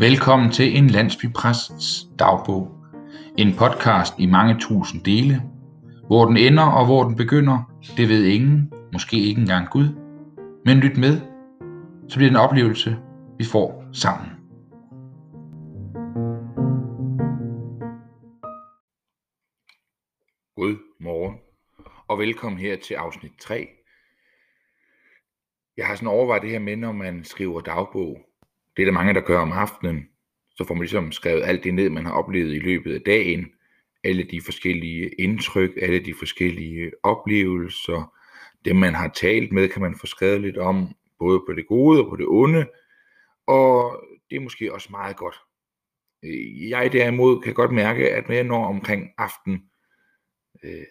Velkommen 0.00 0.50
til 0.50 0.76
en 0.78 0.86
landsbypræsts 0.86 2.06
dagbog. 2.18 2.68
En 3.38 3.56
podcast 3.58 4.14
i 4.18 4.26
mange 4.26 4.60
tusind 4.60 5.04
dele. 5.04 5.42
Hvor 6.06 6.24
den 6.24 6.36
ender 6.36 6.62
og 6.62 6.86
hvor 6.86 7.04
den 7.04 7.16
begynder, 7.16 7.72
det 7.96 8.08
ved 8.08 8.24
ingen, 8.24 8.72
måske 8.92 9.16
ikke 9.16 9.40
engang 9.40 9.68
Gud. 9.70 9.88
Men 10.64 10.78
lyt 10.78 10.96
med, 10.96 11.20
så 12.08 12.16
bliver 12.16 12.30
det 12.30 12.36
en 12.36 12.44
oplevelse, 12.46 12.98
vi 13.38 13.44
får 13.44 13.84
sammen. 13.92 14.30
God 20.56 20.76
morgen, 21.00 21.36
og 22.08 22.18
velkommen 22.18 22.60
her 22.60 22.76
til 22.76 22.94
afsnit 22.94 23.32
3. 23.40 23.68
Jeg 25.76 25.86
har 25.86 25.94
sådan 25.94 26.08
overvejet 26.08 26.42
det 26.42 26.50
her 26.50 26.58
med, 26.58 26.76
når 26.76 26.92
man 26.92 27.24
skriver 27.24 27.60
dagbog, 27.60 28.29
det 28.80 28.86
er 28.86 28.92
der 28.92 28.98
mange, 28.98 29.14
der 29.14 29.20
gør 29.20 29.38
om 29.38 29.52
aftenen. 29.52 30.08
Så 30.54 30.64
får 30.64 30.74
man 30.74 30.82
ligesom 30.82 31.12
skrevet 31.12 31.42
alt 31.42 31.64
det 31.64 31.74
ned, 31.74 31.90
man 31.90 32.06
har 32.06 32.12
oplevet 32.12 32.54
i 32.54 32.58
løbet 32.58 32.94
af 32.94 33.00
dagen. 33.00 33.46
Alle 34.04 34.22
de 34.22 34.40
forskellige 34.40 35.08
indtryk, 35.08 35.70
alle 35.82 35.98
de 36.04 36.14
forskellige 36.18 36.92
oplevelser. 37.02 38.14
Dem, 38.64 38.76
man 38.76 38.94
har 38.94 39.08
talt 39.08 39.52
med, 39.52 39.68
kan 39.68 39.82
man 39.82 39.98
få 40.00 40.06
skrevet 40.06 40.40
lidt 40.40 40.58
om, 40.58 40.88
både 41.18 41.42
på 41.48 41.52
det 41.52 41.66
gode 41.66 42.04
og 42.04 42.10
på 42.10 42.16
det 42.16 42.26
onde. 42.28 42.66
Og 43.46 44.04
det 44.30 44.36
er 44.36 44.40
måske 44.40 44.74
også 44.74 44.88
meget 44.90 45.16
godt. 45.16 45.36
Jeg 46.68 46.92
derimod 46.92 47.42
kan 47.42 47.54
godt 47.54 47.72
mærke, 47.72 48.10
at 48.10 48.28
når 48.28 48.34
jeg 48.34 48.44
når 48.44 48.66
omkring 48.66 49.10
aften 49.18 49.62
øh, 50.64 50.86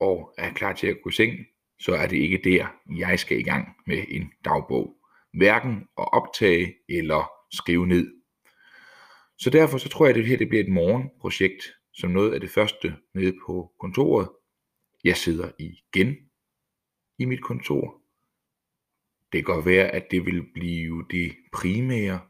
og 0.00 0.34
er 0.38 0.52
klar 0.52 0.72
til 0.72 0.86
at 0.86 0.96
gå 1.02 1.10
i 1.10 1.12
seng, 1.12 1.38
så 1.78 1.94
er 1.94 2.06
det 2.06 2.16
ikke 2.16 2.40
der, 2.44 2.66
jeg 2.96 3.18
skal 3.18 3.38
i 3.38 3.42
gang 3.42 3.68
med 3.86 4.04
en 4.08 4.32
dagbog 4.44 4.96
hverken 5.32 5.88
at 5.98 6.12
optage 6.12 6.74
eller 6.88 7.30
skrive 7.52 7.86
ned. 7.86 8.22
Så 9.38 9.50
derfor 9.50 9.78
så 9.78 9.88
tror 9.88 10.06
jeg, 10.06 10.10
at 10.10 10.16
det 10.16 10.26
her 10.26 10.36
det 10.36 10.48
bliver 10.48 10.64
et 10.64 10.72
morgenprojekt, 10.72 11.72
som 11.92 12.10
noget 12.10 12.34
af 12.34 12.40
det 12.40 12.50
første 12.50 12.96
nede 13.14 13.32
på 13.46 13.72
kontoret. 13.80 14.28
Jeg 15.04 15.16
sidder 15.16 15.50
igen 15.58 16.16
i 17.18 17.24
mit 17.24 17.42
kontor. 17.42 18.02
Det 19.32 19.44
kan 19.44 19.54
godt 19.54 19.66
være, 19.66 19.88
at 19.88 20.10
det 20.10 20.26
vil 20.26 20.52
blive 20.54 21.06
det 21.10 21.36
primære, 21.52 22.20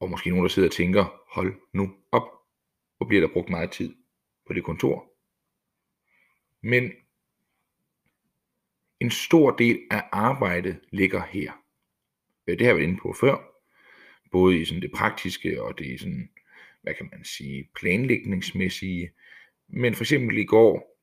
og 0.00 0.10
måske 0.10 0.30
nogen, 0.30 0.44
der 0.44 0.48
sidder 0.48 0.68
og 0.68 0.74
tænker, 0.74 1.04
hold 1.34 1.60
nu 1.72 1.94
op, 2.12 2.28
hvor 2.96 3.06
bliver 3.06 3.26
der 3.26 3.32
brugt 3.32 3.48
meget 3.48 3.70
tid 3.72 3.94
på 4.46 4.52
det 4.52 4.64
kontor. 4.64 5.12
Men 6.62 6.92
en 9.00 9.10
stor 9.10 9.50
del 9.50 9.80
af 9.90 10.08
arbejdet 10.12 10.80
ligger 10.92 11.22
her. 11.24 11.52
Øh, 12.48 12.58
det 12.58 12.60
har 12.60 12.66
jeg 12.68 12.76
været 12.76 12.88
inde 12.88 13.00
på 13.02 13.14
før, 13.20 13.36
både 14.32 14.58
i 14.58 14.64
sådan 14.64 14.82
det 14.82 14.92
praktiske 14.94 15.62
og 15.62 15.78
det 15.78 16.00
sådan, 16.00 16.28
hvad 16.82 16.94
kan 16.94 17.08
man 17.12 17.24
sige, 17.24 17.68
planlægningsmæssige. 17.80 19.10
Men 19.68 19.94
for 19.94 20.04
eksempel 20.04 20.38
i 20.38 20.44
går, 20.44 20.98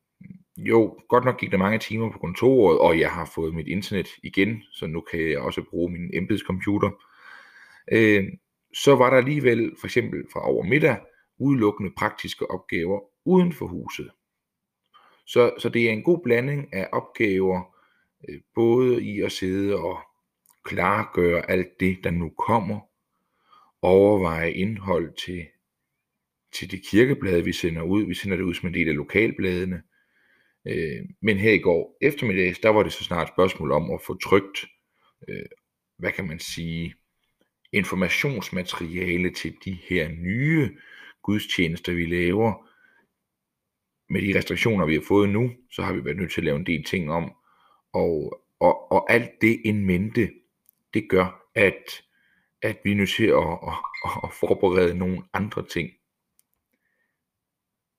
jo, 0.57 0.99
godt 1.09 1.25
nok 1.25 1.39
gik 1.39 1.51
der 1.51 1.57
mange 1.57 1.79
timer 1.79 2.11
på 2.11 2.19
kontoret, 2.19 2.79
og 2.79 2.99
jeg 2.99 3.11
har 3.11 3.31
fået 3.35 3.55
mit 3.55 3.67
internet 3.67 4.07
igen, 4.23 4.63
så 4.71 4.87
nu 4.87 5.01
kan 5.01 5.29
jeg 5.29 5.39
også 5.39 5.63
bruge 5.69 5.91
min 5.91 6.09
embedscomputer. 6.13 6.89
Øh, 7.91 8.23
så 8.73 8.95
var 8.95 9.09
der 9.09 9.17
alligevel 9.17 9.71
for 9.79 9.87
eksempel 9.87 10.23
fra 10.33 10.49
over 10.49 10.63
middag 10.63 10.97
udelukkende 11.37 11.91
praktiske 11.97 12.51
opgaver 12.51 12.99
uden 13.25 13.53
for 13.53 13.67
huset. 13.67 14.11
Så, 15.25 15.53
så 15.57 15.69
det 15.69 15.89
er 15.89 15.91
en 15.91 16.03
god 16.03 16.19
blanding 16.23 16.73
af 16.73 16.89
opgaver, 16.91 17.75
øh, 18.29 18.39
både 18.55 19.03
i 19.03 19.21
at 19.21 19.31
sidde 19.31 19.75
og 19.75 19.99
klargøre 20.65 21.51
alt 21.51 21.79
det, 21.79 21.97
der 22.03 22.11
nu 22.11 22.29
kommer, 22.29 22.79
overveje 23.81 24.51
indhold 24.51 25.13
til, 25.25 25.45
til 26.53 26.71
de 26.71 26.77
kirkeblade, 26.77 27.43
vi 27.43 27.53
sender 27.53 27.81
ud. 27.81 28.03
Vi 28.03 28.13
sender 28.13 28.37
det 28.37 28.43
ud 28.43 28.53
som 28.53 28.67
en 28.67 28.73
del 28.73 28.89
af 28.89 28.95
lokalbladene. 28.95 29.83
Øh, 30.67 31.05
men 31.21 31.37
her 31.37 31.51
i 31.51 31.59
går 31.59 31.97
eftermiddags, 32.01 32.59
der 32.59 32.69
var 32.69 32.83
det 32.83 32.93
så 32.93 33.03
snart 33.03 33.27
et 33.27 33.33
spørgsmål 33.33 33.71
om 33.71 33.91
at 33.91 34.01
få 34.01 34.17
trygt, 34.17 34.65
øh, 35.27 35.45
hvad 35.97 36.11
kan 36.11 36.27
man 36.27 36.39
sige, 36.39 36.95
informationsmateriale 37.71 39.29
til 39.29 39.55
de 39.65 39.77
her 39.89 40.09
nye 40.09 40.77
gudstjenester, 41.23 41.93
vi 41.93 42.05
laver. 42.05 42.69
Med 44.09 44.21
de 44.21 44.37
restriktioner, 44.37 44.85
vi 44.85 44.93
har 44.93 45.03
fået 45.07 45.29
nu, 45.29 45.51
så 45.71 45.81
har 45.81 45.93
vi 45.93 46.05
været 46.05 46.17
nødt 46.17 46.31
til 46.31 46.41
at 46.41 46.45
lave 46.45 46.57
en 46.57 46.65
del 46.65 46.83
ting 46.83 47.11
om. 47.11 47.31
Og, 47.93 48.41
og, 48.59 48.91
og 48.91 49.11
alt 49.13 49.31
det 49.41 49.61
indmente 49.65 50.21
mente, 50.21 50.44
det 50.95 51.09
gør, 51.09 51.49
at, 51.55 52.03
at 52.61 52.77
vi 52.83 52.91
er 52.91 52.95
nødt 52.95 53.09
til 53.09 53.25
at, 53.25 53.47
at, 53.69 54.11
at 54.23 54.33
forberede 54.33 54.97
nogle 54.97 55.23
andre 55.33 55.65
ting. 55.65 55.89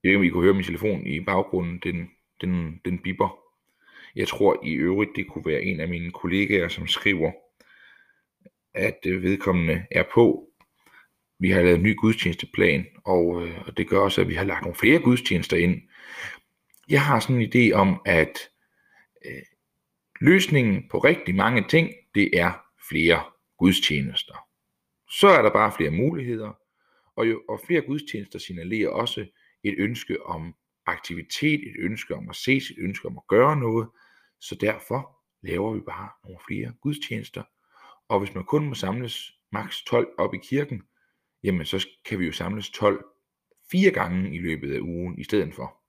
Jeg 0.02 0.08
ved 0.08 0.10
ikke, 0.10 0.18
om 0.18 0.24
I 0.24 0.28
kunne 0.28 0.44
høre 0.44 0.54
min 0.54 0.64
telefon 0.64 1.06
i 1.06 1.20
baggrunden, 1.20 1.78
den, 1.78 2.10
den, 2.40 2.80
den 2.84 2.98
bipper. 2.98 3.38
Jeg 4.16 4.28
tror 4.28 4.60
i 4.64 4.72
øvrigt, 4.72 5.10
det 5.16 5.28
kunne 5.28 5.46
være 5.46 5.62
en 5.62 5.80
af 5.80 5.88
mine 5.88 6.10
kollegaer, 6.10 6.68
som 6.68 6.86
skriver, 6.86 7.32
at 8.74 8.98
øh, 9.06 9.22
vedkommende 9.22 9.86
er 9.90 10.04
på. 10.14 10.48
Vi 11.38 11.50
har 11.50 11.62
lavet 11.62 11.76
en 11.76 11.82
ny 11.82 11.96
gudstjenesteplan, 11.96 12.86
og, 13.04 13.46
øh, 13.46 13.58
og 13.66 13.76
det 13.76 13.88
gør 13.88 13.98
også, 13.98 14.20
at 14.20 14.28
vi 14.28 14.34
har 14.34 14.44
lagt 14.44 14.62
nogle 14.62 14.76
flere 14.76 14.98
gudstjenester 14.98 15.56
ind. 15.56 15.82
Jeg 16.88 17.02
har 17.02 17.20
sådan 17.20 17.42
en 17.42 17.52
idé 17.54 17.72
om, 17.72 18.00
at 18.04 18.50
øh, 19.26 19.42
løsningen 20.20 20.88
på 20.88 20.98
rigtig 20.98 21.34
mange 21.34 21.64
ting, 21.68 21.90
det 22.14 22.38
er 22.38 22.65
flere 22.88 23.24
gudstjenester. 23.58 24.36
Så 25.10 25.28
er 25.28 25.42
der 25.42 25.50
bare 25.50 25.72
flere 25.72 25.90
muligheder, 25.90 26.52
og, 27.16 27.28
jo, 27.28 27.42
og 27.48 27.60
flere 27.66 27.80
gudstjenester 27.80 28.38
signalerer 28.38 28.88
også 28.88 29.26
et 29.62 29.74
ønske 29.78 30.26
om 30.26 30.54
aktivitet, 30.86 31.60
et 31.60 31.76
ønske 31.78 32.14
om 32.14 32.28
at 32.28 32.36
ses, 32.36 32.70
et 32.70 32.76
ønske 32.78 33.08
om 33.08 33.18
at 33.18 33.26
gøre 33.28 33.56
noget. 33.56 33.88
Så 34.40 34.54
derfor 34.54 35.20
laver 35.42 35.74
vi 35.74 35.80
bare 35.80 36.10
nogle 36.24 36.38
flere 36.48 36.72
gudstjenester. 36.80 37.42
Og 38.08 38.18
hvis 38.20 38.34
man 38.34 38.44
kun 38.44 38.68
må 38.68 38.74
samles 38.74 39.32
maks 39.52 39.82
12 39.82 40.14
op 40.18 40.34
i 40.34 40.38
kirken, 40.38 40.82
jamen 41.42 41.66
så 41.66 41.88
kan 42.04 42.18
vi 42.18 42.26
jo 42.26 42.32
samles 42.32 42.70
12 42.70 43.04
fire 43.70 43.90
gange 43.90 44.34
i 44.34 44.38
løbet 44.38 44.74
af 44.74 44.80
ugen 44.80 45.18
i 45.18 45.24
stedet 45.24 45.54
for. 45.54 45.82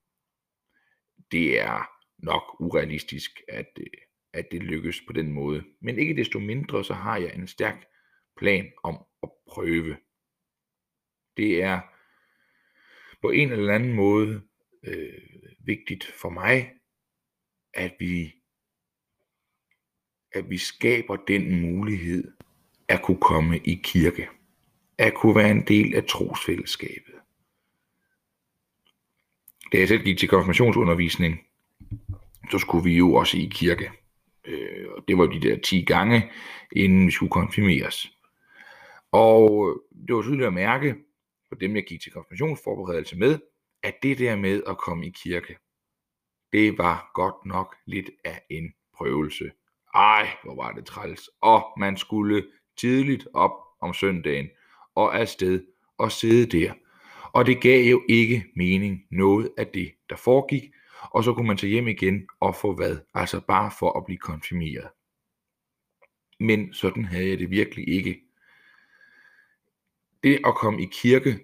Det 1.31 1.59
er 1.59 1.89
nok 2.17 2.55
urealistisk, 2.59 3.31
at, 3.47 3.69
øh, 3.79 3.85
at 4.33 4.47
det 4.51 4.63
lykkes 4.63 5.01
på 5.07 5.13
den 5.13 5.31
måde. 5.31 5.63
Men 5.79 5.99
ikke 5.99 6.15
desto 6.15 6.39
mindre, 6.39 6.83
så 6.83 6.93
har 6.93 7.17
jeg 7.17 7.35
en 7.35 7.47
stærk 7.47 7.85
plan 8.37 8.71
om 8.83 8.97
at 9.23 9.29
prøve. 9.49 9.97
Det 11.37 11.63
er 11.63 11.79
på 13.21 13.29
en 13.29 13.51
eller 13.51 13.73
anden 13.73 13.93
måde 13.93 14.41
øh, 14.83 15.13
vigtigt 15.59 16.05
for 16.05 16.29
mig, 16.29 16.71
at 17.73 17.95
vi 17.99 18.33
at 20.31 20.49
vi 20.49 20.57
skaber 20.57 21.15
den 21.15 21.61
mulighed 21.61 22.31
at 22.87 23.01
kunne 23.01 23.21
komme 23.21 23.57
i 23.57 23.81
kirke, 23.83 24.29
at 24.97 25.13
kunne 25.13 25.35
være 25.35 25.51
en 25.51 25.67
del 25.67 25.95
af 25.95 26.03
trosfællesskabet. 26.03 27.13
Da 29.71 29.77
jeg 29.77 29.87
selv 29.87 30.03
gik 30.03 30.17
til 30.17 30.29
konfirmationsundervisning, 30.29 31.39
så 32.51 32.59
skulle 32.59 32.83
vi 32.83 32.97
jo 32.97 33.13
også 33.13 33.37
i 33.37 33.49
kirke. 33.51 33.91
Øh, 34.47 34.87
og 34.97 35.03
det 35.07 35.17
var 35.17 35.25
de 35.25 35.41
der 35.41 35.57
10 35.57 35.81
gange, 35.81 36.31
inden 36.71 37.05
vi 37.05 37.11
skulle 37.11 37.31
konfirmeres. 37.31 38.11
Og 39.11 39.69
øh, 39.69 40.05
det 40.07 40.15
var 40.15 40.21
tydeligt 40.21 40.47
at 40.47 40.53
mærke, 40.53 40.95
for 41.49 41.55
dem 41.55 41.75
jeg 41.75 41.85
gik 41.85 42.01
til 42.01 42.11
konfirmationsforberedelse 42.11 43.17
med, 43.17 43.39
at 43.83 43.93
det 44.03 44.17
der 44.17 44.35
med 44.35 44.61
at 44.67 44.77
komme 44.77 45.07
i 45.07 45.09
kirke, 45.23 45.57
det 46.51 46.77
var 46.77 47.11
godt 47.13 47.45
nok 47.45 47.75
lidt 47.85 48.09
af 48.25 48.41
en 48.49 48.73
prøvelse. 48.97 49.51
Ej, 49.95 50.27
hvor 50.43 50.55
var 50.55 50.71
det 50.71 50.85
træls. 50.85 51.29
Og 51.41 51.65
man 51.77 51.97
skulle 51.97 52.43
tidligt 52.77 53.27
op 53.33 53.51
om 53.81 53.93
søndagen 53.93 54.49
og 54.95 55.19
afsted 55.19 55.65
og 55.97 56.11
sidde 56.11 56.59
der. 56.59 56.73
Og 57.33 57.45
det 57.45 57.61
gav 57.61 57.83
jo 57.83 58.03
ikke 58.09 58.45
mening 58.55 59.01
noget 59.11 59.49
af 59.57 59.67
det, 59.67 59.91
der 60.09 60.15
foregik, 60.15 60.63
og 61.11 61.23
så 61.23 61.33
kunne 61.33 61.47
man 61.47 61.57
tage 61.57 61.71
hjem 61.71 61.87
igen 61.87 62.27
og 62.39 62.55
få 62.55 62.73
hvad? 62.75 62.97
Altså 63.13 63.41
bare 63.47 63.71
for 63.79 63.97
at 63.97 64.05
blive 64.05 64.17
konfirmeret. 64.17 64.89
Men 66.39 66.73
sådan 66.73 67.05
havde 67.05 67.29
jeg 67.29 67.39
det 67.39 67.49
virkelig 67.49 67.87
ikke. 67.89 68.23
Det 70.23 70.39
at 70.45 70.55
komme 70.55 70.83
i 70.83 70.89
kirke 70.91 71.39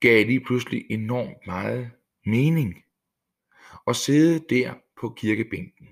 gav 0.00 0.26
lige 0.26 0.40
pludselig 0.40 0.86
enormt 0.90 1.46
meget 1.46 1.90
mening. 2.26 2.84
Og 3.84 3.96
sidde 3.96 4.44
der 4.50 4.74
på 5.00 5.08
kirkebænken. 5.16 5.88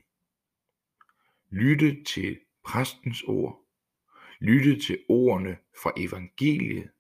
Lytte 1.51 2.05
til 2.05 2.39
præstens 2.65 3.23
ord. 3.23 3.65
Lytte 4.41 4.81
til 4.81 4.99
ordene 5.09 5.57
fra 5.83 5.93
evangeliet. 5.97 6.91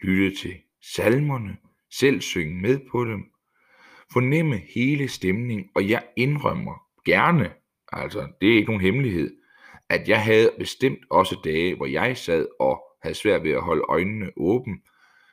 Lytte 0.00 0.36
til 0.36 0.60
salmerne. 0.80 1.56
Selv 1.90 2.20
synge 2.20 2.60
med 2.60 2.80
på 2.90 3.04
dem 3.04 3.33
fornemme 4.12 4.56
hele 4.74 5.08
stemningen, 5.08 5.68
og 5.74 5.88
jeg 5.88 6.02
indrømmer 6.16 6.86
gerne, 7.04 7.52
altså 7.92 8.28
det 8.40 8.52
er 8.52 8.56
ikke 8.56 8.66
nogen 8.66 8.82
hemmelighed, 8.82 9.36
at 9.88 10.08
jeg 10.08 10.22
havde 10.22 10.50
bestemt 10.58 10.98
også 11.10 11.40
dage, 11.44 11.76
hvor 11.76 11.86
jeg 11.86 12.16
sad 12.16 12.46
og 12.60 12.82
havde 13.02 13.14
svært 13.14 13.42
ved 13.42 13.50
at 13.50 13.62
holde 13.62 13.84
øjnene 13.88 14.30
åbne, 14.36 14.78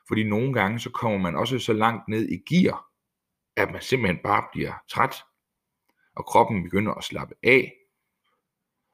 fordi 0.08 0.24
nogle 0.24 0.54
gange 0.54 0.80
så 0.80 0.90
kommer 0.90 1.20
man 1.20 1.36
også 1.36 1.60
så 1.60 1.74
langt 1.74 2.08
ned 2.08 2.30
i 2.30 2.38
gear, 2.50 2.86
at 3.56 3.72
man 3.72 3.82
simpelthen 3.82 4.20
bare 4.24 4.44
bliver 4.52 4.74
træt, 4.90 5.16
og 6.16 6.26
kroppen 6.26 6.64
begynder 6.64 6.94
at 6.94 7.04
slappe 7.04 7.36
af. 7.44 7.74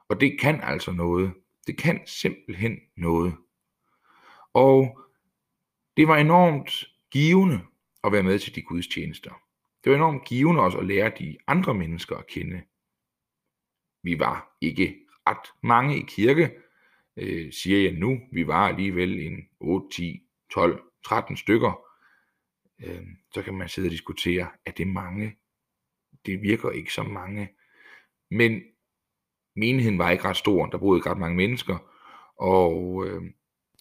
Og 0.09 0.21
det 0.21 0.39
kan 0.39 0.61
altså 0.61 0.91
noget. 0.91 1.33
Det 1.67 1.77
kan 1.77 2.01
simpelthen 2.05 2.77
noget. 2.97 3.37
Og 4.53 4.99
det 5.97 6.07
var 6.07 6.17
enormt 6.17 6.83
givende 7.11 7.61
at 8.03 8.11
være 8.11 8.23
med 8.23 8.39
til 8.39 8.55
de 8.55 8.61
gudstjenester. 8.61 9.41
Det 9.87 9.91
var 9.91 9.97
enormt 9.97 10.25
givende 10.25 10.61
også 10.61 10.77
at 10.77 10.85
lære 10.85 11.11
de 11.19 11.37
andre 11.47 11.73
mennesker 11.73 12.15
at 12.15 12.27
kende. 12.27 12.61
Vi 14.03 14.19
var 14.19 14.57
ikke 14.61 14.95
ret 15.27 15.51
mange 15.63 15.97
i 15.99 16.05
kirke, 16.07 16.51
øh, 17.17 17.53
siger 17.53 17.83
jeg 17.83 17.93
nu. 17.93 18.19
Vi 18.31 18.47
var 18.47 18.67
alligevel 18.67 19.19
en 19.19 19.47
8, 19.59 19.87
10, 19.95 20.21
12, 20.51 20.83
13 21.05 21.37
stykker. 21.37 21.81
Øh, 22.83 23.07
så 23.33 23.41
kan 23.41 23.53
man 23.53 23.69
sidde 23.69 23.87
og 23.87 23.91
diskutere, 23.91 24.47
er 24.65 24.71
det 24.71 24.87
mange? 24.87 25.37
Det 26.25 26.41
virker 26.41 26.69
ikke 26.69 26.93
som 26.93 27.05
mange. 27.05 27.49
Men 28.31 28.61
menigheden 29.55 29.97
var 29.97 30.11
ikke 30.11 30.25
ret 30.25 30.37
stor. 30.37 30.65
Der 30.65 30.77
boede 30.77 30.99
ikke 30.99 31.09
ret 31.09 31.19
mange 31.19 31.37
mennesker. 31.37 31.77
Og, 32.37 33.05
øh, 33.07 33.21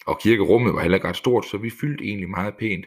og 0.06 0.20
kirkerummet 0.20 0.74
var 0.74 0.80
heller 0.80 0.98
ikke 0.98 1.08
ret 1.08 1.16
stort, 1.16 1.46
så 1.46 1.58
vi 1.58 1.70
fyldte 1.70 2.04
egentlig 2.04 2.30
meget 2.30 2.56
pænt. 2.56 2.86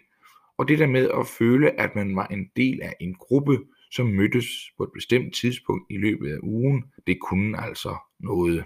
Og 0.60 0.68
det 0.68 0.80
der 0.80 0.88
med 0.88 1.10
at 1.20 1.28
føle, 1.28 1.80
at 1.80 1.96
man 1.96 2.16
var 2.16 2.28
en 2.28 2.52
del 2.56 2.82
af 2.82 2.96
en 3.00 3.16
gruppe, 3.16 3.60
som 3.92 4.08
mødtes 4.08 4.46
på 4.78 4.84
et 4.84 4.90
bestemt 4.94 5.36
tidspunkt 5.36 5.86
i 5.90 5.98
løbet 5.98 6.34
af 6.34 6.38
ugen, 6.44 6.84
det 7.08 7.20
kunne 7.22 7.62
altså 7.62 7.98
noget. 8.20 8.66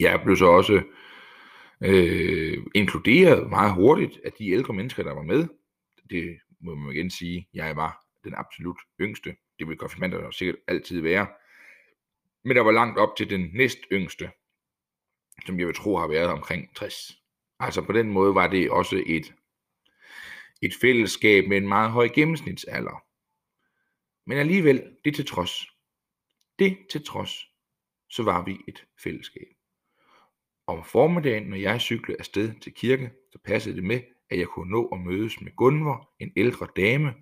Jeg 0.00 0.20
blev 0.24 0.36
så 0.36 0.46
også 0.46 0.82
øh, 1.80 2.58
inkluderet 2.74 3.50
meget 3.50 3.74
hurtigt 3.74 4.20
af 4.24 4.32
de 4.32 4.50
ældre 4.50 4.74
mennesker, 4.74 5.02
der 5.02 5.12
var 5.12 5.22
med. 5.22 5.48
Det 6.10 6.38
må 6.60 6.74
man 6.74 6.94
igen 6.94 7.10
sige, 7.10 7.48
jeg 7.54 7.76
var 7.76 8.04
den 8.24 8.34
absolut 8.36 8.78
yngste. 9.00 9.36
Det 9.58 9.68
vil 9.68 9.76
konfirmander 9.76 10.30
sikkert 10.30 10.56
altid 10.68 11.00
være. 11.00 11.26
Men 12.44 12.56
der 12.56 12.62
var 12.62 12.72
langt 12.72 12.98
op 12.98 13.16
til 13.16 13.30
den 13.30 13.50
næst 13.54 13.78
yngste, 13.92 14.30
som 15.46 15.58
jeg 15.58 15.66
vil 15.66 15.74
tro 15.74 15.96
har 15.96 16.08
været 16.08 16.28
omkring 16.28 16.76
60. 16.76 16.94
Altså 17.58 17.82
på 17.82 17.92
den 17.92 18.10
måde 18.10 18.34
var 18.34 18.46
det 18.46 18.70
også 18.70 19.02
et, 19.06 19.34
et 20.62 20.74
fællesskab 20.80 21.48
med 21.48 21.56
en 21.56 21.68
meget 21.68 21.90
høj 21.90 22.08
gennemsnitsalder. 22.08 23.04
Men 24.26 24.38
alligevel, 24.38 24.96
det 25.04 25.14
til 25.14 25.26
trods, 25.26 25.66
det 26.58 26.78
til 26.90 27.04
trods, 27.04 27.30
så 28.08 28.22
var 28.22 28.44
vi 28.44 28.56
et 28.68 28.86
fællesskab. 29.02 29.48
Om 30.66 30.84
formiddagen, 30.84 31.42
når 31.42 31.56
jeg 31.56 31.80
cyklede 31.80 32.18
afsted 32.18 32.60
til 32.60 32.74
kirke, 32.74 33.10
så 33.32 33.38
passede 33.44 33.76
det 33.76 33.84
med, 33.84 34.00
at 34.30 34.38
jeg 34.38 34.46
kunne 34.46 34.70
nå 34.70 34.88
at 34.88 35.00
mødes 35.00 35.40
med 35.40 35.56
Gunvor, 35.56 36.14
en 36.20 36.32
ældre 36.36 36.68
dame, 36.76 37.14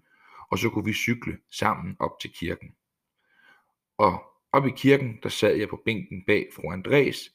og 0.50 0.58
så 0.58 0.70
kunne 0.70 0.84
vi 0.84 0.92
cykle 0.92 1.38
sammen 1.50 1.96
op 1.98 2.20
til 2.20 2.32
kirken. 2.32 2.74
Og 3.98 4.24
op 4.52 4.66
i 4.66 4.70
kirken, 4.76 5.18
der 5.22 5.28
sad 5.28 5.56
jeg 5.56 5.68
på 5.68 5.82
bænken 5.84 6.24
bag 6.26 6.48
fru 6.54 6.70
Andres. 6.70 7.30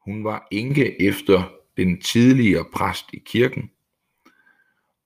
Hun 0.00 0.24
var 0.24 0.48
enke 0.50 1.02
efter 1.02 1.52
den 1.76 2.00
tidligere 2.00 2.64
præst 2.72 3.12
i 3.12 3.22
kirken. 3.26 3.70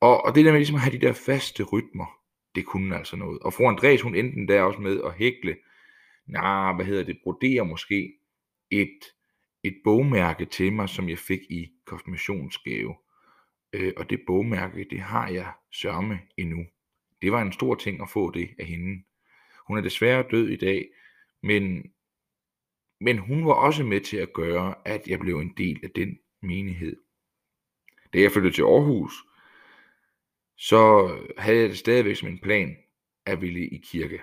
Og, 0.02 0.25
og 0.25 0.34
det 0.34 0.44
der 0.44 0.50
med 0.50 0.58
ligesom 0.58 0.76
at 0.76 0.82
have 0.82 0.99
de 0.99 1.06
der 1.06 1.12
faste 1.12 1.62
rytmer, 1.62 2.19
det 2.54 2.66
kunne 2.66 2.96
altså 2.96 3.16
noget. 3.16 3.38
Og 3.38 3.52
fru 3.52 3.69
Andreas, 3.69 4.00
hun 4.00 4.14
endte 4.14 4.52
der 4.52 4.62
også 4.62 4.81
med 4.81 5.00
at 5.04 5.14
hækle, 5.14 5.56
nej, 6.26 6.72
hvad 6.72 6.84
hedder 6.84 7.04
det, 7.04 7.19
brodere 7.22 7.64
måske 7.64 8.12
et, 8.70 8.99
et 9.62 9.76
bogmærke 9.84 10.44
til 10.44 10.72
mig, 10.72 10.88
som 10.88 11.08
jeg 11.08 11.19
fik 11.19 11.40
i 11.50 11.69
konfirmationsgave. 11.87 12.94
Øh, 13.72 13.93
og 13.96 14.10
det 14.10 14.20
bogmærke, 14.26 14.87
det 14.90 15.00
har 15.00 15.28
jeg 15.28 15.52
sørme 15.72 16.20
endnu. 16.37 16.64
Det 17.22 17.32
var 17.32 17.43
en 17.43 17.52
stor 17.52 17.75
ting 17.75 18.02
at 18.02 18.08
få 18.08 18.31
det 18.31 18.50
af 18.58 18.66
hende. 18.66 19.02
Hun 19.69 19.76
er 19.76 19.82
desværre 19.82 20.25
død 20.31 20.48
i 20.48 20.56
dag, 20.56 20.88
men, 21.43 21.93
men 23.00 23.19
hun 23.19 23.46
var 23.46 23.55
også 23.55 23.84
med 23.84 24.00
til 24.00 24.16
at 24.16 24.32
gøre, 24.32 24.75
at 24.84 25.02
jeg 25.06 25.19
blev 25.19 25.38
en 25.38 25.55
del 25.56 25.81
af 25.82 25.90
den 25.90 26.19
menighed. 26.40 26.96
Da 28.14 28.20
jeg 28.20 28.32
flyttede 28.32 28.55
til 28.55 28.62
Aarhus, 28.62 29.12
så 30.56 31.08
havde 31.38 31.58
jeg 31.58 31.69
det 31.69 31.78
stadigvæk 31.78 32.16
som 32.16 32.28
en 32.28 32.38
plan 32.38 32.76
at 33.26 33.40
ville 33.40 33.69
i 33.69 33.76
kirke. 33.76 34.22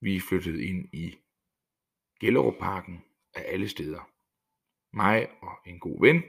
Vi 0.00 0.20
flyttede 0.20 0.64
ind 0.64 0.94
i 0.94 1.18
Gellerup-parken 2.20 3.04
af 3.34 3.44
alle 3.46 3.68
steder. 3.68 4.10
Mig 4.92 5.28
og 5.42 5.58
en 5.66 5.78
god 5.78 6.00
ven. 6.00 6.22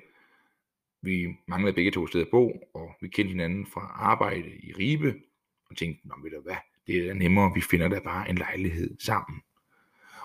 Vi 1.01 1.37
manglede 1.47 1.75
begge 1.75 1.91
to 1.91 2.07
steder 2.07 2.25
at 2.25 2.31
bo, 2.31 2.69
og 2.73 2.95
vi 3.01 3.07
kendte 3.07 3.31
hinanden 3.31 3.65
fra 3.65 3.81
arbejde 3.81 4.57
i 4.57 4.73
Ribe, 4.73 5.21
og 5.65 5.77
tænkte, 5.77 6.07
Nå, 6.07 6.15
ved 6.23 6.31
du 6.31 6.41
hvad, 6.41 6.55
det 6.87 6.97
er 6.97 7.07
da 7.07 7.13
nemmere, 7.13 7.53
vi 7.53 7.61
finder 7.61 7.87
da 7.87 7.99
bare 7.99 8.29
en 8.29 8.35
lejlighed 8.35 8.99
sammen. 8.99 9.41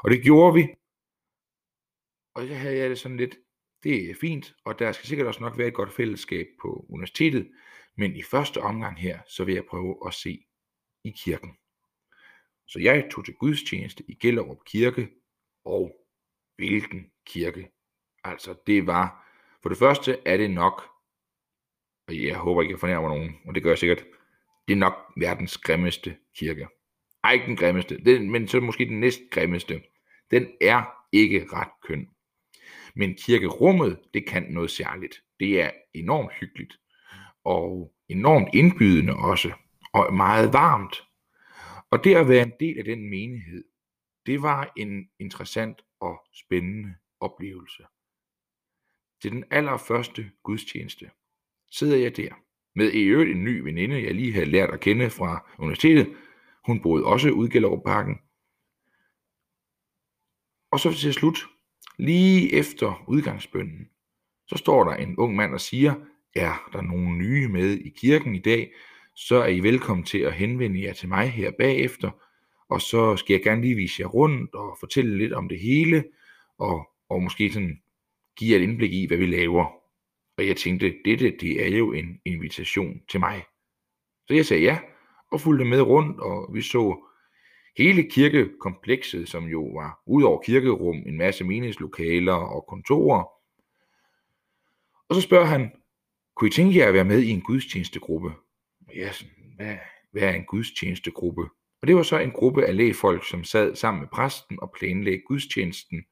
Og 0.04 0.10
det 0.10 0.22
gjorde 0.22 0.54
vi. 0.54 0.74
Og 2.34 2.46
så 2.46 2.54
havde 2.54 2.76
jeg 2.76 2.90
det 2.90 2.98
sådan 2.98 3.16
lidt, 3.16 3.38
det 3.86 4.10
er 4.10 4.14
fint, 4.20 4.54
og 4.64 4.78
der 4.78 4.92
skal 4.92 5.08
sikkert 5.08 5.26
også 5.26 5.40
nok 5.40 5.58
være 5.58 5.68
et 5.68 5.74
godt 5.74 5.92
fællesskab 5.92 6.46
på 6.62 6.86
universitetet, 6.88 7.50
men 7.96 8.16
i 8.16 8.22
første 8.22 8.62
omgang 8.62 9.00
her, 9.00 9.18
så 9.28 9.44
vil 9.44 9.54
jeg 9.54 9.64
prøve 9.64 9.96
at 10.06 10.14
se 10.14 10.46
i 11.04 11.10
kirken. 11.10 11.50
Så 12.66 12.78
jeg 12.78 13.08
tog 13.10 13.24
til 13.24 13.34
gudstjeneste 13.34 14.04
i 14.08 14.14
Gellerup 14.14 14.64
Kirke, 14.66 15.08
og 15.64 16.06
hvilken 16.56 17.10
kirke. 17.26 17.70
Altså 18.24 18.54
det 18.66 18.86
var, 18.86 19.26
for 19.62 19.68
det 19.68 19.78
første 19.78 20.18
er 20.24 20.36
det 20.36 20.50
nok, 20.50 20.82
og 22.08 22.22
jeg 22.24 22.36
håber 22.36 22.62
ikke, 22.62 22.72
jeg 22.72 22.80
fornærmer 22.80 23.08
nogen, 23.08 23.36
og 23.46 23.54
det 23.54 23.62
gør 23.62 23.70
jeg 23.70 23.78
sikkert, 23.78 24.04
det 24.68 24.72
er 24.72 24.78
nok 24.78 24.94
verdens 25.16 25.58
grimmeste 25.58 26.16
kirke. 26.36 26.68
Ej, 27.24 27.32
ikke 27.32 27.46
den 27.46 27.56
grimmeste, 27.56 28.04
den, 28.04 28.30
men 28.30 28.48
så 28.48 28.60
måske 28.60 28.84
den 28.84 29.00
næst 29.00 29.20
grimmeste. 29.30 29.82
Den 30.30 30.48
er 30.60 30.82
ikke 31.12 31.46
ret 31.52 31.70
køn. 31.82 32.15
Men 32.96 33.14
kirkerummet, 33.14 34.00
det 34.14 34.26
kan 34.26 34.42
noget 34.42 34.70
særligt. 34.70 35.22
Det 35.40 35.62
er 35.62 35.70
enormt 35.94 36.32
hyggeligt, 36.32 36.78
og 37.44 37.94
enormt 38.08 38.48
indbydende 38.54 39.16
også, 39.16 39.52
og 39.92 40.14
meget 40.14 40.52
varmt. 40.52 41.02
Og 41.90 42.04
det 42.04 42.14
at 42.14 42.28
være 42.28 42.42
en 42.42 42.52
del 42.60 42.78
af 42.78 42.84
den 42.84 43.10
menighed, 43.10 43.64
det 44.26 44.42
var 44.42 44.72
en 44.76 45.08
interessant 45.20 45.82
og 46.00 46.20
spændende 46.34 46.94
oplevelse. 47.20 47.82
Til 49.22 49.32
den 49.32 49.44
allerførste 49.50 50.30
gudstjeneste 50.42 51.10
sidder 51.70 51.96
jeg 51.96 52.16
der 52.16 52.34
med 52.74 52.92
i 52.92 53.02
øvrigt 53.02 53.30
en 53.30 53.44
ny 53.44 53.60
veninde, 53.60 54.04
jeg 54.04 54.14
lige 54.14 54.32
havde 54.32 54.46
lært 54.46 54.70
at 54.70 54.80
kende 54.80 55.10
fra 55.10 55.50
universitetet. 55.58 56.16
Hun 56.66 56.82
boede 56.82 57.04
også 57.04 57.30
ude 57.30 57.48
i 57.48 57.60
Parken. 57.84 58.18
Og 60.70 60.80
så 60.80 60.92
til 60.92 61.14
slut, 61.14 61.38
lige 61.98 62.52
efter 62.54 63.04
udgangsbønnen, 63.08 63.88
så 64.46 64.56
står 64.56 64.84
der 64.84 64.94
en 64.94 65.16
ung 65.16 65.36
mand 65.36 65.54
og 65.54 65.60
siger, 65.60 65.94
er 66.34 66.68
der 66.72 66.82
nogen 66.82 67.18
nye 67.18 67.48
med 67.48 67.72
i 67.72 67.88
kirken 67.88 68.34
i 68.34 68.38
dag, 68.38 68.72
så 69.14 69.36
er 69.36 69.46
I 69.46 69.60
velkommen 69.60 70.04
til 70.04 70.18
at 70.18 70.32
henvende 70.32 70.82
jer 70.82 70.92
til 70.92 71.08
mig 71.08 71.30
her 71.30 71.50
bagefter, 71.58 72.10
og 72.68 72.80
så 72.80 73.16
skal 73.16 73.34
jeg 73.34 73.42
gerne 73.42 73.62
lige 73.62 73.74
vise 73.74 74.02
jer 74.02 74.06
rundt 74.06 74.54
og 74.54 74.76
fortælle 74.80 75.18
lidt 75.18 75.32
om 75.32 75.48
det 75.48 75.60
hele, 75.60 76.04
og, 76.58 76.88
og 77.08 77.22
måske 77.22 77.52
sådan 77.52 77.80
give 78.36 78.52
jer 78.52 78.58
et 78.58 78.62
indblik 78.62 78.92
i, 78.92 79.06
hvad 79.06 79.16
vi 79.16 79.26
laver. 79.26 79.64
Og 80.38 80.46
jeg 80.46 80.56
tænkte, 80.56 80.94
dette 81.04 81.30
det 81.40 81.66
er 81.66 81.76
jo 81.76 81.92
en 81.92 82.20
invitation 82.24 83.00
til 83.10 83.20
mig. 83.20 83.44
Så 84.28 84.34
jeg 84.34 84.46
sagde 84.46 84.62
ja, 84.62 84.78
og 85.32 85.40
fulgte 85.40 85.64
med 85.64 85.80
rundt, 85.80 86.20
og 86.20 86.54
vi 86.54 86.62
så 86.62 87.06
hele 87.78 88.10
kirkekomplekset, 88.10 89.28
som 89.28 89.44
jo 89.44 89.64
var 89.64 90.02
ud 90.06 90.22
over 90.22 90.42
kirkerum, 90.42 90.96
en 91.06 91.16
masse 91.16 91.44
menighedslokaler 91.44 92.32
og 92.32 92.66
kontorer. 92.68 93.24
Og 95.08 95.14
så 95.14 95.20
spørger 95.20 95.46
han, 95.46 95.72
kunne 96.36 96.48
I 96.48 96.52
tænke 96.52 96.78
jer 96.78 96.88
at 96.88 96.94
være 96.94 97.04
med 97.04 97.22
i 97.22 97.30
en 97.30 97.40
gudstjenestegruppe? 97.40 98.32
Ja, 98.94 99.12
sådan, 99.12 99.32
hvad, 99.56 99.76
hvad 100.12 100.22
er 100.22 100.32
en 100.32 100.44
gudstjenestegruppe? 100.44 101.42
Og 101.82 101.88
det 101.88 101.96
var 101.96 102.02
så 102.02 102.18
en 102.18 102.30
gruppe 102.30 102.66
af 102.66 102.76
lægefolk, 102.76 103.28
som 103.28 103.44
sad 103.44 103.74
sammen 103.74 104.00
med 104.00 104.08
præsten 104.08 104.58
og 104.62 104.72
planlagde 104.78 105.22
gudstjenesten, 105.26 106.04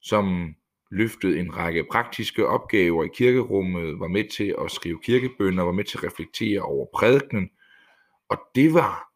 som 0.00 0.54
løftede 0.90 1.40
en 1.40 1.56
række 1.56 1.86
praktiske 1.90 2.46
opgaver 2.46 3.04
i 3.04 3.08
kirkerummet, 3.14 4.00
var 4.00 4.08
med 4.08 4.28
til 4.28 4.54
at 4.64 4.70
skrive 4.70 5.00
kirkebønder, 5.02 5.64
var 5.64 5.72
med 5.72 5.84
til 5.84 5.98
at 5.98 6.04
reflektere 6.04 6.60
over 6.60 6.86
prædikenen, 6.94 7.50
og 8.28 8.38
det 8.54 8.74
var 8.74 9.12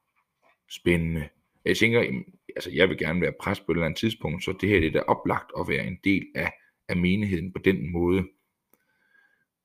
spændende. 0.71 1.29
Jeg 1.65 1.77
tænker, 1.77 2.23
altså 2.57 2.71
jeg 2.71 2.89
vil 2.89 2.99
gerne 2.99 3.21
være 3.21 3.35
præst 3.41 3.67
på 3.67 3.73
et 3.73 3.77
eller 3.77 3.87
andet 3.87 3.99
tidspunkt, 3.99 4.45
så 4.45 4.53
det 4.61 4.69
her 4.69 4.81
det 4.81 4.89
er 4.89 4.93
da 4.93 5.01
oplagt 5.01 5.51
at 5.59 5.69
være 5.69 5.87
en 5.87 5.99
del 6.05 6.27
af, 6.35 6.53
af 6.89 6.97
menigheden 6.97 7.53
på 7.53 7.59
den 7.59 7.93
måde. 7.93 8.29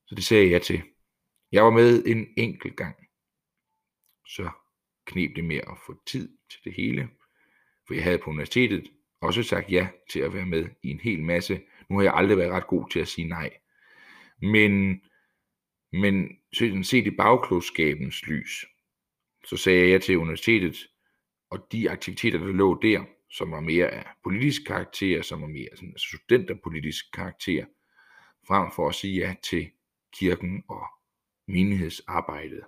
Så 0.08 0.16
det 0.16 0.24
sagde 0.24 0.52
jeg 0.52 0.62
til. 0.62 0.82
Jeg 1.52 1.64
var 1.64 1.70
med 1.70 2.06
en 2.06 2.28
enkelt 2.38 2.76
gang. 2.76 2.96
Så 4.28 4.50
knep 5.06 5.36
det 5.36 5.44
med 5.44 5.58
at 5.58 5.78
få 5.86 5.96
tid 6.08 6.38
til 6.50 6.60
det 6.64 6.74
hele. 6.74 7.10
For 7.88 7.94
jeg 7.94 8.04
havde 8.04 8.18
på 8.18 8.30
universitetet 8.30 8.92
også 9.22 9.44
sagt 9.44 9.72
ja 9.72 9.88
til 10.12 10.20
at 10.20 10.34
være 10.34 10.46
med 10.46 10.68
i 10.84 10.90
en 10.90 11.00
hel 11.00 11.24
masse 11.24 11.62
Nu 11.90 11.96
har 11.96 12.04
jeg 12.04 12.14
aldrig 12.16 12.38
været 12.38 12.52
ret 12.52 12.68
god 12.68 12.90
til 12.90 13.00
at 13.00 13.08
sige 13.08 13.28
nej. 13.28 13.58
Men, 14.42 15.02
men 15.92 16.30
set 16.84 17.08
i 17.08 17.12
bagklodskabens 17.12 18.28
lys, 18.28 18.66
så 19.46 19.58
sagde 19.58 19.90
jeg 19.90 20.02
til 20.02 20.18
universitetet, 20.18 20.88
og 21.50 21.72
de 21.72 21.92
aktiviteter, 21.92 22.40
der 22.40 22.46
lå 22.46 22.80
der, 22.82 23.04
som 23.30 23.52
var 23.52 23.60
mere 23.60 23.88
af 23.88 24.06
politisk 24.24 24.62
karakter, 24.68 25.22
som 25.22 25.42
var 25.42 25.48
mere 25.48 25.70
sådan, 25.76 25.90
altså 25.90 26.08
studenterpolitisk 26.08 27.06
karakter, 27.14 27.66
frem 28.48 28.72
for 28.72 28.90
at 28.90 28.96
sige 28.96 29.16
ja 29.16 29.36
til 29.44 29.72
kirken 30.14 30.64
og 30.68 30.86
menighedsarbejdet. 31.48 32.64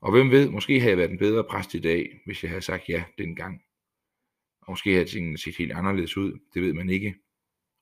Og 0.00 0.10
hvem 0.10 0.30
ved, 0.30 0.50
måske 0.50 0.80
havde 0.80 0.90
jeg 0.90 0.98
været 0.98 1.10
en 1.10 1.18
bedre 1.18 1.44
præst 1.44 1.74
i 1.74 1.80
dag, 1.80 2.20
hvis 2.26 2.42
jeg 2.42 2.50
havde 2.50 2.62
sagt 2.62 2.88
ja 2.88 3.04
dengang. 3.18 3.62
Og 4.60 4.72
måske 4.72 4.92
havde 4.92 5.04
tingene 5.04 5.38
set 5.38 5.56
helt 5.56 5.72
anderledes 5.72 6.16
ud, 6.16 6.38
det 6.54 6.62
ved 6.62 6.72
man 6.72 6.90
ikke. 6.90 7.14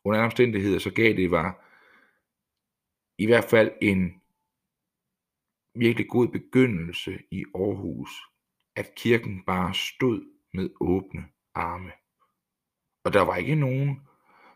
Under 0.05 0.19
andre 0.19 0.25
omstændigheder, 0.25 0.79
så 0.79 0.91
gav 0.91 1.13
det 1.13 1.31
var 1.31 1.65
i 3.19 3.27
hvert 3.27 3.45
fald 3.45 3.73
en 3.83 4.23
virkelig 5.75 6.09
god 6.09 6.29
begyndelse 6.29 7.19
i 7.31 7.45
Aarhus, 7.55 8.11
at 8.77 8.95
kirken 8.97 9.43
bare 9.47 9.75
stod 9.75 10.23
med 10.55 10.71
åbne 10.81 11.25
arme. 11.55 11.91
Og 13.05 13.13
der 13.13 13.21
var 13.21 13.37
ikke 13.37 13.55
nogen, 13.55 14.01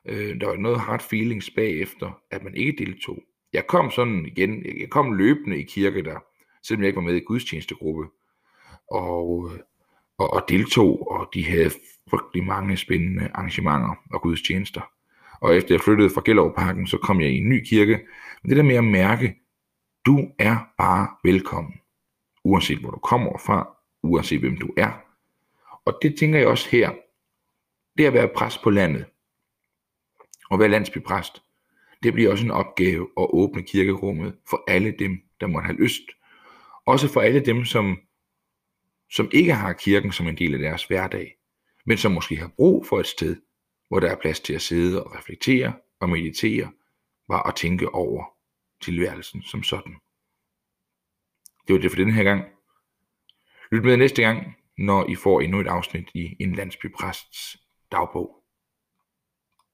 øh, 0.05 0.41
der 0.41 0.47
var 0.47 0.57
noget 0.57 0.81
hard 0.81 1.03
feelings 1.03 1.51
bagefter, 1.51 2.21
at 2.31 2.43
man 2.45 2.55
ikke 2.55 2.85
deltog. 2.85 3.23
Jeg 3.53 3.67
kom 3.67 3.91
sådan 3.91 4.27
igen, 4.27 4.81
jeg 4.81 4.91
kom 4.91 5.13
løbende 5.13 5.59
i 5.59 5.63
kirke 5.63 6.05
der, 6.05 6.19
selvom 6.63 6.83
jeg 6.83 6.89
ikke 6.89 6.97
var 6.97 7.03
med 7.03 7.15
i 7.15 7.21
gudstjenestegruppe, 7.21 8.07
og, 8.91 9.51
øh, 9.53 9.61
og, 10.19 10.33
og 10.33 10.45
deltog, 10.49 11.11
og 11.11 11.29
de 11.35 11.45
havde 11.45 11.71
frygtelig 12.11 12.45
mange 12.45 12.77
spændende 12.77 13.31
arrangementer 13.35 13.95
og 14.13 14.23
gudstjenester. 14.23 14.81
Og 15.41 15.57
efter 15.57 15.75
jeg 15.75 15.81
flyttede 15.81 16.11
fra 16.11 16.23
Gellerup-parken, 16.25 16.87
så 16.87 16.99
kom 16.99 17.21
jeg 17.21 17.31
i 17.31 17.37
en 17.37 17.49
ny 17.49 17.65
kirke. 17.65 18.01
Men 18.43 18.51
det 18.51 18.57
der 18.57 18.63
med 18.63 18.77
at 18.77 18.85
mærke, 18.85 19.35
du 20.07 20.31
er 20.39 20.57
bare 20.79 21.09
velkommen. 21.25 21.75
Uanset 22.45 22.79
hvor 22.79 22.91
du 22.91 22.99
kommer 22.99 23.39
fra, 23.47 23.78
uanset 24.03 24.41
hvem 24.41 24.57
du 24.57 24.75
er. 24.77 25.05
Og 25.85 25.99
det 26.03 26.19
tænker 26.19 26.39
jeg 26.39 26.49
også 26.49 26.69
her. 26.69 26.91
Det 27.99 28.07
at 28.07 28.13
være 28.13 28.29
præst 28.37 28.63
på 28.63 28.71
landet, 28.71 29.07
og 30.51 30.59
være 30.59 30.69
landsbypræst, 30.69 31.43
det 32.03 32.13
bliver 32.13 32.31
også 32.31 32.45
en 32.45 32.51
opgave 32.51 33.03
at 33.03 33.27
åbne 33.31 33.63
kirkerummet 33.63 34.39
for 34.51 34.65
alle 34.69 34.95
dem, 34.99 35.23
der 35.41 35.47
måtte 35.47 35.67
have 35.67 35.79
lyst. 35.79 36.03
Også 36.87 37.13
for 37.13 37.21
alle 37.21 37.41
dem, 37.41 37.65
som, 37.65 37.99
som 39.11 39.31
ikke 39.33 39.55
har 39.55 39.73
kirken 39.73 40.13
som 40.13 40.29
en 40.29 40.39
del 40.39 40.55
af 40.55 40.61
deres 40.61 40.85
hverdag, 40.85 41.39
men 41.87 41.99
som 41.99 42.13
måske 42.13 42.37
har 42.37 42.51
brug 42.57 42.87
for 42.87 43.01
et 43.01 43.07
sted, 43.07 43.37
hvor 43.89 44.01
der 44.01 44.11
er 44.11 44.17
plads 44.21 44.41
til 44.41 44.55
at 44.55 44.63
sidde 44.63 45.05
og 45.05 45.15
reflektere 45.15 45.73
og 46.01 46.09
meditere, 46.09 46.73
var 47.29 47.43
at 47.43 47.57
tænke 47.57 47.95
over 47.95 48.25
tilværelsen 48.81 49.43
som 49.43 49.63
sådan. 49.63 49.97
Det 51.67 51.75
var 51.75 51.81
det 51.81 51.91
for 51.91 51.97
denne 51.97 52.13
her 52.13 52.25
gang. 52.25 52.45
Lyt 53.73 53.85
med 53.85 53.97
næste 53.97 54.23
gang, 54.23 54.55
når 54.79 55.11
I 55.11 55.15
får 55.15 55.41
endnu 55.41 55.61
et 55.61 55.67
afsnit 55.67 56.11
i 56.15 56.37
en 56.41 56.55
landsbypræsts 56.55 57.57
dagbog. 57.93 58.38